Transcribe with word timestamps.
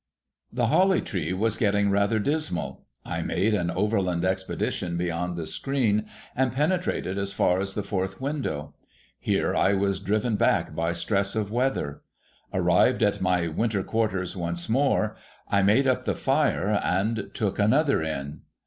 The 0.51 0.65
Holly 0.65 0.99
Tree 0.99 1.31
was 1.31 1.57
getting 1.57 1.91
rather 1.91 2.17
dismal. 2.17 2.87
I 3.05 3.21
made 3.21 3.53
an 3.53 3.69
overland 3.69 4.25
expedition 4.25 4.97
beyond 4.97 5.37
the 5.37 5.45
screen, 5.45 6.07
and 6.35 6.51
penetrated 6.51 7.19
as 7.19 7.33
far 7.33 7.59
as 7.59 7.75
the 7.75 7.83
fourth 7.83 8.19
window. 8.19 8.73
Here 9.19 9.55
I 9.55 9.75
was 9.75 9.99
driven 9.99 10.37
back 10.37 10.73
by 10.75 10.93
stress 10.93 11.35
of 11.35 11.51
weather. 11.51 12.01
Arrived 12.51 13.03
A 13.03 13.11
CORNISH 13.11 13.17
INN 13.19 13.23
99 13.23 13.43
at 13.45 13.53
my 13.53 13.55
winter 13.59 13.83
quarters 13.83 14.35
once 14.35 14.67
more, 14.67 15.15
I 15.47 15.61
made 15.61 15.85
up 15.85 16.05
the 16.05 16.15
fire, 16.15 16.81
and 16.83 17.29
took 17.35 17.59
another 17.59 18.01
Inn. 18.01 18.41